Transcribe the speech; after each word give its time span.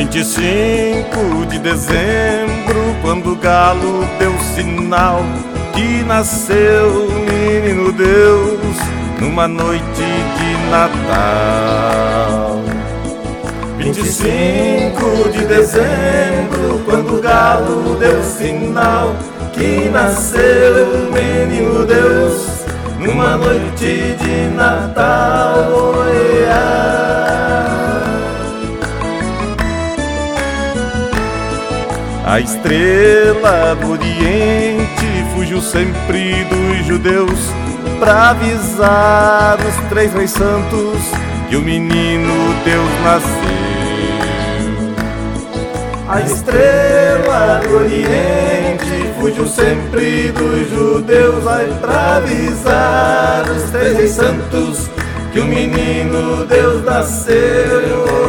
25 0.00 1.44
de 1.50 1.58
dezembro, 1.58 2.96
quando 3.02 3.32
o 3.32 3.36
galo 3.36 4.08
deu 4.18 4.32
sinal 4.54 5.22
que 5.74 6.02
nasceu 6.04 7.06
menino 7.10 7.92
Deus 7.92 8.78
numa 9.20 9.46
noite 9.46 9.84
de 9.92 10.70
Natal. 10.70 12.62
25 13.76 15.28
de 15.32 15.44
dezembro, 15.44 16.80
quando 16.86 17.18
o 17.18 17.20
galo 17.20 17.96
deu 17.96 18.24
sinal 18.24 19.14
que 19.52 19.90
nasceu 19.90 21.10
menino 21.12 21.84
Deus 21.84 22.64
numa 22.98 23.36
noite 23.36 24.16
de 24.18 24.56
Natal. 24.56 25.68
Oh, 25.74 26.49
A 32.30 32.38
estrela 32.38 33.74
do 33.74 33.90
Oriente 33.90 35.24
fugiu 35.34 35.60
sempre 35.60 36.44
dos 36.44 36.86
judeus 36.86 37.40
para 37.98 38.30
avisar 38.30 39.58
os 39.58 39.88
três 39.88 40.14
reis 40.14 40.30
santos 40.30 40.96
que 41.48 41.56
o 41.56 41.60
menino 41.60 42.54
Deus 42.64 42.88
nasceu. 43.02 43.50
A 46.08 46.20
estrela 46.20 47.62
do 47.66 47.78
Oriente 47.78 49.12
fugiu 49.18 49.48
sempre 49.48 50.30
dos 50.30 50.70
judeus 50.70 51.42
para 51.80 52.18
avisar 52.18 53.42
os 53.50 53.70
três 53.72 53.96
reis 53.96 54.12
santos 54.12 54.88
que 55.32 55.40
o 55.40 55.46
menino 55.46 56.46
Deus 56.46 56.84
nasceu. 56.84 58.20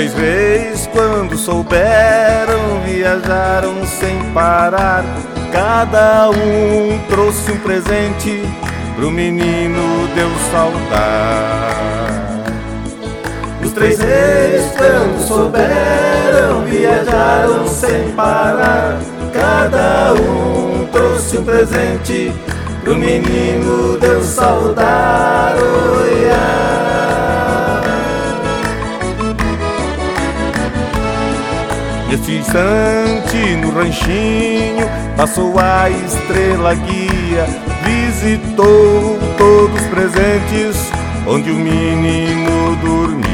Três 0.00 0.14
reis, 0.14 0.88
quando 0.94 1.36
souberam, 1.36 2.80
viajaram 2.86 3.84
sem 3.84 4.18
parar. 4.32 5.04
Cada 5.52 6.30
um 6.30 6.98
trouxe 7.10 7.52
um 7.52 7.58
presente 7.58 8.42
pro 8.96 9.10
menino 9.10 10.08
Deus 10.14 10.40
saudar. 10.50 12.14
Os 13.62 13.72
três 13.72 13.98
reis, 13.98 14.72
quando 14.74 15.20
souberam, 15.28 16.64
viajaram 16.64 17.68
sem 17.68 18.10
parar. 18.12 18.98
Cada 19.34 20.14
um 20.14 20.86
trouxe 20.90 21.36
um 21.36 21.44
presente 21.44 22.32
pro 22.82 22.96
menino 22.96 23.98
Deus 23.98 24.24
saudar. 24.24 25.56
Oh, 25.58 26.06
yeah. 26.06 26.59
Nesse 32.10 32.32
instante 32.32 33.56
no 33.60 33.70
ranchinho 33.70 34.84
passou 35.16 35.56
a 35.56 35.88
estrela 35.88 36.74
guia, 36.74 37.46
visitou 37.84 39.16
todos 39.38 39.80
os 39.80 39.86
presentes 39.86 40.90
onde 41.24 41.52
o 41.52 41.54
menino 41.54 42.74
dormia. 42.82 43.30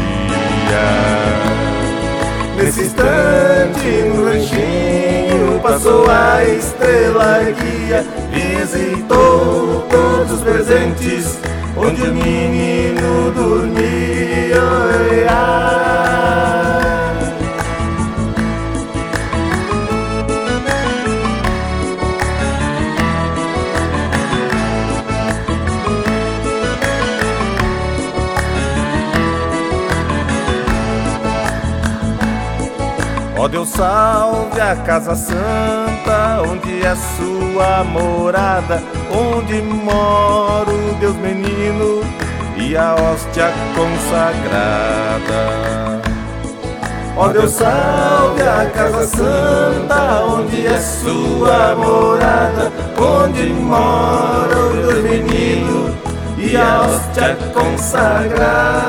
Nesse 2.55 2.83
instante 2.83 3.89
no 4.15 4.27
ranchinho 4.27 5.59
passou 5.62 6.05
a 6.11 6.45
estrela 6.45 7.45
guia, 7.45 8.05
visitou 8.31 9.87
todos 9.89 10.33
os 10.33 10.41
presentes 10.43 11.39
onde 11.78 12.03
o 12.03 12.12
menino 12.12 13.33
dormia. 13.34 13.67
Ó 33.47 33.49
Deus 33.49 33.69
salve 33.69 34.61
a 34.61 34.75
casa 34.75 35.15
santa, 35.15 36.43
onde 36.51 36.84
é 36.84 36.97
sua 36.97 37.84
morada, 37.84 38.83
onde 39.09 39.62
mora 39.62 40.69
o 40.69 40.95
Deus 40.99 41.15
menino 41.15 42.03
e 42.57 42.77
a 42.77 42.97
hóstia 42.97 43.53
consagrada. 43.77 45.23
Ó 47.17 47.29
Deus 47.29 47.53
salve 47.53 48.43
a 48.43 48.69
casa 48.69 49.07
santa, 49.07 50.25
onde 50.25 50.67
é 50.67 50.81
sua 50.81 51.77
morada, 51.77 52.73
onde 52.99 53.47
mora 53.51 54.59
o 54.59 54.73
Deus 54.73 55.05
menino 55.05 55.97
e 56.37 56.57
a 56.57 56.81
hóstia 56.81 57.39
consagrada. 57.55 58.87